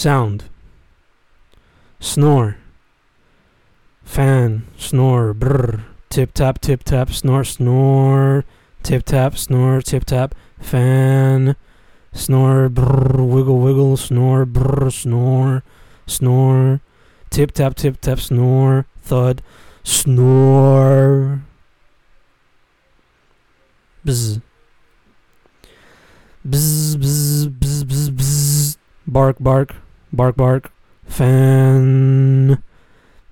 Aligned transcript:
sound, 0.00 0.44
snore, 1.98 2.56
fan, 4.02 4.66
snore, 4.78 5.34
brr, 5.34 5.84
tip 6.08 6.32
tap, 6.32 6.58
tip 6.58 6.82
tap, 6.82 7.10
snore, 7.10 7.44
snore, 7.44 8.46
tip 8.82 9.04
tap, 9.04 9.36
snore, 9.36 9.82
tip 9.82 10.06
tap, 10.06 10.34
fan, 10.58 11.54
snore, 12.14 12.70
brr, 12.70 13.22
wiggle, 13.22 13.58
wiggle, 13.58 13.94
snore, 13.98 14.46
brr, 14.46 14.90
snore, 14.90 15.62
snore, 16.06 16.80
tip 17.28 17.52
tap, 17.52 17.74
tip 17.74 18.00
tap, 18.00 18.18
snore, 18.18 18.86
thud, 19.02 19.42
snore, 19.82 21.42
bzz. 24.06 24.40
Bzz, 26.48 26.96
bzz, 26.96 27.48
bzz, 27.48 27.84
bzz, 27.84 28.10
bzz. 28.16 28.76
Bark, 29.06 29.36
bark, 29.40 29.74
bark, 30.12 30.36
bark. 30.36 30.72
Fan. 31.08 32.58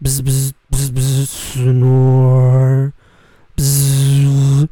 Bzz, 0.00 0.22
bzz, 0.22 0.52
bzz, 0.70 0.90
bzz. 0.96 1.28
Snore. 1.28 2.92
Bzz. 3.56 4.68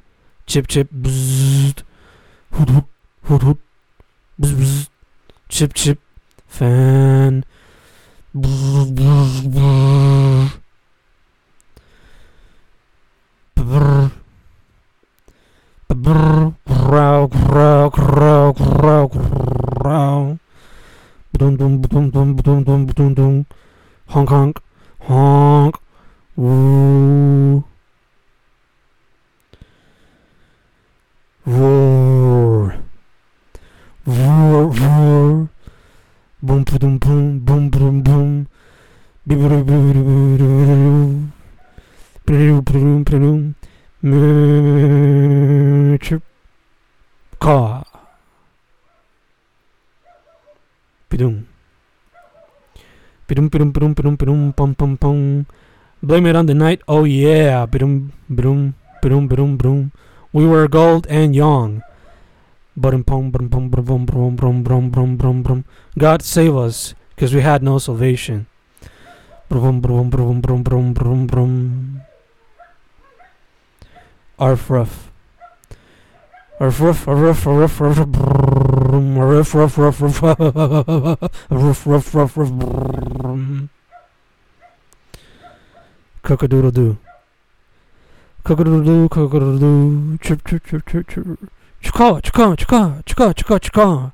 Chip, 0.46 0.68
chip, 0.68 0.88
bzz. 0.90 1.82
Hoot, 2.52 2.70
hoot, 2.70 2.86
hoot, 3.28 3.42
hoot. 3.42 3.60
Bzz, 4.38 4.54
bzz. 4.58 4.88
Chip, 5.48 5.74
chip. 5.74 5.98
Fan. 6.48 7.44
Bzz, 8.34 8.90
bzz, 8.94 9.46
bzz. 9.54 10.05
Dum 22.16 22.36
dum 22.36 22.64
dum 22.64 22.86
dum 22.86 23.14
dum. 23.14 23.44
Honk 24.08 24.30
honk, 24.30 24.60
honk. 25.00 25.76
Woo. 26.36 27.64
Roar. 31.44 32.78
Roar, 34.06 34.66
roar. 34.80 35.48
Boom, 36.42 36.64
boom, 36.64 36.98
boom, 36.98 37.38
boom, 37.40 37.70
boom, 37.70 38.02
boom. 38.02 38.46
Boo-boo-doo-boo-doo-boo-doo. 39.26 41.28
Boo-doo-boo-doo-boo-doo. 42.26 43.54
Moo, 44.02 45.98
chirp. 45.98 46.22
Caw. 47.38 47.82
Pidum. 51.08 51.55
Blame 53.28 53.50
it 56.26 56.36
on 56.36 56.46
the 56.46 56.54
night. 56.54 56.80
Oh 56.86 57.04
yeah. 57.04 57.66
We 60.32 60.46
were 60.46 60.68
gold 60.68 61.06
and 61.08 61.34
young. 61.34 61.82
God 65.98 66.22
save 66.22 66.54
us, 66.54 66.94
because 67.14 67.34
we 67.34 67.40
had 67.40 67.62
no 67.62 67.78
salvation. 67.78 68.46
Arf 74.38 74.70
Kakadoodledoo. 86.22 86.96
Kakadoodledoo, 88.44 89.08
kakadoodledoo. 89.08 90.18
Chirp, 90.22 90.48
chirp, 90.48 90.64
chirp, 90.68 90.86
chirp, 90.90 91.08
chirp. 91.08 91.26
Çıka, 91.82 92.20
çıka, 92.22 92.56
çıka, 92.56 92.92
çıka, 93.06 93.32
çıka, 93.32 93.58
çıka. 93.58 94.12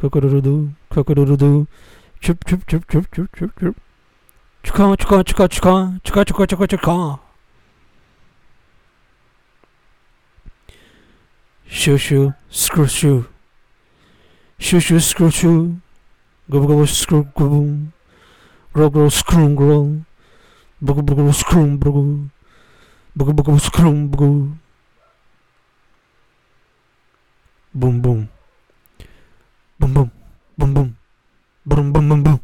Kakadoodledoo, 0.00 0.68
kakadoodledoo. 0.90 1.66
Chirp, 2.20 2.46
chirp, 2.46 2.68
chirp, 2.68 2.88
chirp, 2.88 3.12
chirp, 3.12 3.36
chirp, 3.36 3.60
chirp. 3.60 3.76
Çıka, 4.62 4.96
çıka, 4.96 5.24
çıka, 5.24 5.48
çıka, 5.48 5.92
çıka, 6.04 6.24
çıka, 6.24 6.46
çıka, 6.46 6.66
çıka. 6.66 7.21
슈슈 11.72 12.34
스크루슈 12.50 13.24
슈슈 14.60 15.00
스크루슈 15.00 15.74
구부구부 16.50 16.84
스크루 16.84 17.24
구부. 17.32 17.86
그로그로 18.72 19.08
스크룸 19.08 19.56
그로 19.56 20.00
부구부구 20.84 21.32
스크룸 21.32 21.80
부구. 21.80 22.28
부구부구 23.16 23.58
스크룸 23.58 24.10
부구. 24.10 24.52
붐붐. 27.72 28.28
붐붐. 29.80 30.10
붐붐. 30.58 30.96
부름붐붐붐. 31.68 32.38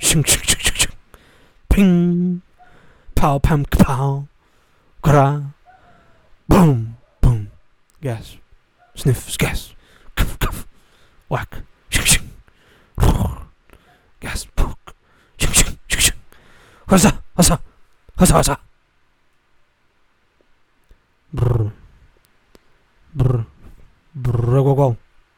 싱싱싱싱싱 0.00 0.90
핑. 1.68 2.40
파워 3.14 3.38
팜크 3.38 3.78
파워. 3.78 4.26
그라. 5.00 5.54
붐붐. 6.48 6.96
yes 8.04 8.45
Sniff, 8.96 9.36
gas. 9.38 9.74
Cuff, 10.16 10.38
cuff. 10.38 10.66
Whack. 11.28 11.62
Gas. 14.20 14.48
Хаса, 16.88 17.12
хаса, 17.36 17.58
хаса, 18.16 18.34
хаса. 18.34 18.58
Бр. 21.32 21.72
Бр. 23.12 23.46
Брогогол. 24.14 24.96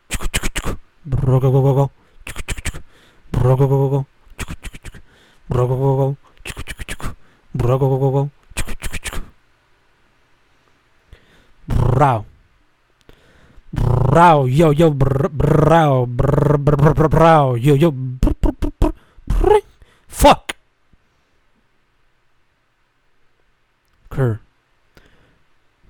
Чик-чик-чик. 0.09 0.79
Брогогогол. 1.05 1.91
Чик-чик-чик. 2.25 2.83
Брогогогол. 3.33 4.07
Чик-чик-чик. 4.37 5.03
Брогогогол. 5.49 6.17
Чик-чик-чик. 6.45 7.17
Брогогогол. 7.55 8.31
Чик-чик-чик. 8.55 9.23
Браво. 11.67 12.27
Brow, 14.19 14.47
yo, 14.47 14.73
yo, 14.73 14.91
brow, 14.91 16.05
brow, 16.05 17.55
yo, 17.55 17.75
yo, 17.79 17.95
fuck. 20.09 20.57
Cur. 24.11 24.41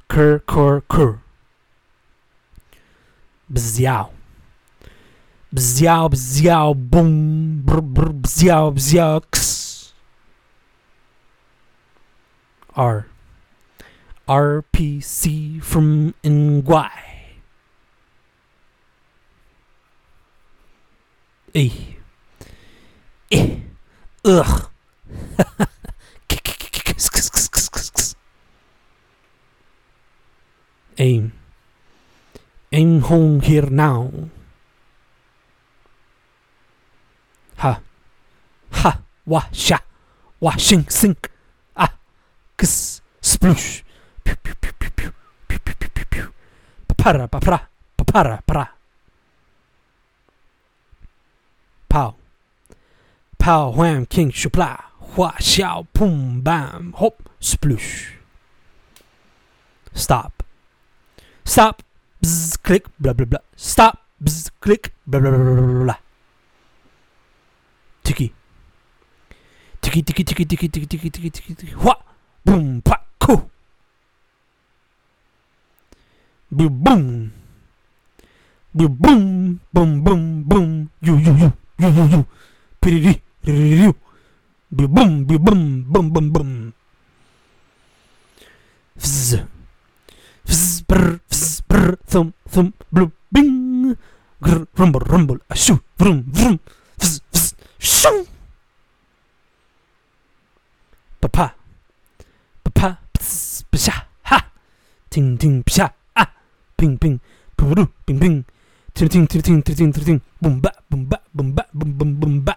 Cur, 0.09 0.41
cur, 0.41 0.83
cur. 0.91 1.23
Bziow. 3.51 4.11
Bziow, 5.49 6.11
bziow, 6.13 6.75
boom, 6.77 7.63
brr, 7.65 7.81
brr, 7.81 8.13
bziow, 8.13 8.75
bziow, 8.77 9.25
x. 9.25 9.95
R. 12.77 13.07
RPC 14.29 15.63
from 15.63 16.13
Nguai. 16.23 17.18
Eh. 21.55 21.97
Eh. 23.31 23.61
Ugh. 24.25 24.71
Aim. 30.99 31.33
Aim 32.73 33.01
home 33.01 33.41
here 33.41 33.71
now. 33.71 34.11
Ha. 37.57 37.81
Ha. 38.73 39.01
Wa 39.25 39.43
sha. 39.53 39.79
Wa 40.41 40.57
shing 40.57 40.85
sink. 40.91 41.31
Ah. 41.77 41.95
Kiss. 42.59 43.01
Sploosh. 43.23 43.83
Pew 44.25 44.37
pew 44.37 44.55
pew 44.61 44.73
pew 44.79 44.91
pew. 44.91 45.13
Pew 45.49 45.59
pew 45.59 45.75
pew 45.79 45.91
pew 45.91 46.05
pew. 46.11 46.33
Papara 46.89 47.29
papara. 47.29 47.61
Papara 47.97 48.43
Pow. 51.89 52.15
Pow 53.39 53.71
wham 53.71 54.07
king 54.07 54.31
shupla. 54.31 54.85
Hua 55.15 55.33
xiao 55.41 55.87
pum 55.93 56.41
bam 56.41 56.93
hop 56.97 57.29
sploosh. 57.41 58.13
Stop. 59.95 60.43
Stop. 61.45 61.83
Bzz, 62.23 62.63
click 62.63 62.87
blah 63.01 63.13
blah 63.13 63.27
blah. 63.27 63.45
Stop. 63.57 64.05
Bzz, 64.23 64.51
click 64.61 64.93
blah 65.07 65.21
blah 65.21 65.31
blah 65.31 65.55
blah 65.55 65.85
blah. 65.85 66.01
Tiki. 68.05 68.33
Tiki 69.81 70.03
tiki 70.03 70.25
tiki 70.25 70.45
tiki 70.45 70.69
tiki 70.69 70.87
tiki 70.87 71.11
tiki 71.11 71.31
tiki 71.31 71.55
tiki. 71.55 71.73
Hua. 71.73 71.95
Boom 72.45 72.83
pa 72.83 73.01
ko. 73.19 73.49
Boom 76.51 76.73
boom. 76.85 77.33
Boom 78.75 78.95
boom 78.95 79.61
boom 79.73 80.03
boom 80.05 80.43
boom. 80.45 80.91
You 81.01 81.17
you 81.17 81.33
you 81.35 81.53
boom 81.79 81.95
boom 84.71 85.27
boom 85.27 86.11
boom 86.11 86.31
boom 86.33 86.73
brr, 91.69 91.97
brr, 92.91 93.11
bing. 93.31 93.97
Rumble, 94.79 95.01
rumble, 95.01 95.39
a 95.51 95.57
shoo, 95.57 95.81
vroom, 95.99 96.23
vroom, 96.31 96.61
fizz, 96.99 97.21
fizz, 97.33 97.55
shoo. 97.79 98.27
Papa. 101.21 101.55
Papa, 102.63 102.99
pss, 103.13 103.65
psha, 103.73 104.07
ha. 104.31 104.39
Ting, 105.11 105.37
ting, 105.37 105.65
psha, 105.65 105.91
ah. 106.15 106.31
Ping, 106.77 106.97
ping, 106.99 107.19
ping, 107.57 107.75
ping. 108.07 108.45
Ting, 108.95 109.09
ting, 109.09 109.27
ting, 109.27 109.43
ting, 109.43 109.63
ting, 109.63 109.93
ting. 109.93 110.21
Boom, 110.41 110.61
ba, 110.61 110.71
boom, 110.89 111.05
ba, 111.11 111.19
boom, 111.35 111.53
ba, 111.53 111.67
boom, 111.93 112.15
boom, 112.15 112.21
boom, 112.21 112.41
ba. 112.45 112.57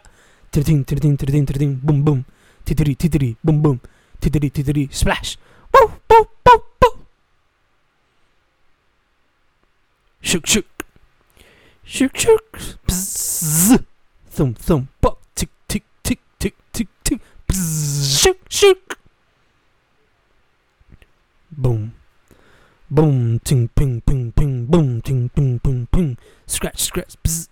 Ting, 0.51 0.63
ting, 0.63 0.83
ting, 0.83 1.17
ting, 1.17 1.45
ting, 1.45 1.79
boom, 1.81 2.03
boom. 2.03 2.25
Titiri, 2.65 2.95
titiri, 2.95 3.35
boom, 3.43 3.61
boom. 3.61 3.79
Titiri, 4.19 4.51
titiri, 4.51 4.89
splash. 4.91 5.37
Woo, 5.73 5.91
woo, 6.09 6.27
woo, 6.45 6.61
woo. 6.81 6.91
Shook, 10.21 10.45
shook. 10.45 10.65
Shook, 11.83 12.17
shook. 12.17 12.51
Bzz. 12.87 13.83
Thump, 14.29 14.57
thump. 14.57 14.89
Buck, 15.01 15.19
tick, 15.35 15.49
tick, 15.67 15.83
tick, 16.03 16.19
tick, 16.39 16.55
tick, 16.73 16.87
tick. 17.03 17.21
Bzz. 17.47 18.19
Shook, 18.19 18.39
shook. 18.49 18.99
Boom. 21.51 21.93
Boom, 22.89 23.39
ting, 23.39 23.69
ping, 23.69 24.01
ping, 24.01 24.31
ping, 24.33 24.65
boom, 24.65 25.01
ting, 25.01 25.29
ping, 25.29 25.59
ping, 25.59 25.87
ping. 25.91 26.17
Scratch, 26.45 26.81
scratch, 26.81 27.15
bzz, 27.23 27.47
bzz. 27.47 27.50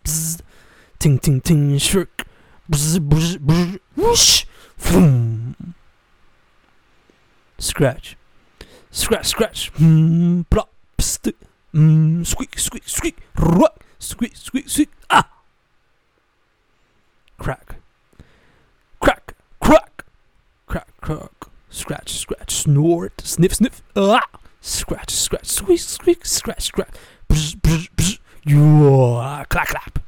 Ting, 0.99 1.17
ting, 1.19 1.41
ting, 1.41 1.77
shirk. 1.77 2.25
Bzz, 2.69 2.99
bzz, 2.99 3.37
bzz. 3.37 3.79
Whoosh. 3.95 4.45
Vroom. 4.77 5.55
Scratch. 7.57 8.17
Scratch, 8.91 9.27
scratch. 9.27 9.69
Hmm, 9.77 10.41
plop, 10.49 10.69
pst. 10.97 11.33
Mm, 11.73 12.25
squeak, 12.25 12.57
squeak, 12.57 12.89
squeak, 12.89 13.17
rock, 13.37 13.83
squeak, 13.99 14.35
squeak, 14.35 14.67
squeak, 14.67 14.89
ah! 15.11 15.29
Crack, 17.37 17.75
crack, 18.99 19.35
crack, 19.61 20.03
crack, 20.65 20.87
crack, 20.99 21.45
scratch, 21.69 22.13
scratch, 22.13 22.51
snort, 22.55 23.21
sniff, 23.21 23.53
sniff, 23.53 23.83
ah! 23.95 24.25
Scratch, 24.61 25.11
scratch, 25.11 25.45
squeak, 25.45 25.79
squeak, 25.79 26.25
scratch, 26.25 26.63
scratch, 26.63 26.95
bzz, 27.29 27.55
bzz, 27.61 27.89
bzz, 27.95 28.19
yeah, 28.45 29.45
clap, 29.45 29.67
clap. 29.67 29.98